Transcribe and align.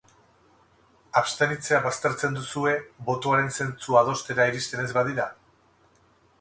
Abstenitzea 1.21 1.81
baztertzen 1.83 2.39
duzue, 2.39 2.73
botoaren 3.11 3.55
zentzua 3.61 4.03
adostera 4.05 4.51
iristen 4.53 4.85
ez 4.89 4.91
badira? 5.01 5.33